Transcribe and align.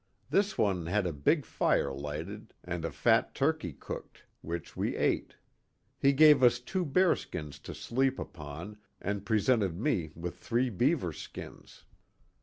This 0.31 0.57
one 0.57 0.87
had 0.87 1.05
a 1.05 1.13
big 1.13 1.45
fire 1.45 1.93
lighted, 1.93 2.55
and 2.63 2.83
a 2.83 2.89
fat 2.91 3.35
turkey 3.35 3.71
cooked, 3.71 4.23
which 4.41 4.75
we 4.75 4.95
ate. 4.95 5.35
He 5.99 6.11
gave 6.11 6.41
us 6.41 6.59
two 6.59 6.85
bearskins 6.85 7.59
to 7.59 7.75
sleep 7.75 8.17
upon, 8.17 8.77
and 8.99 9.27
presented 9.27 9.79
me 9.79 10.09
with 10.15 10.39
three 10.39 10.71
beaver 10.71 11.13
skins. 11.13 11.85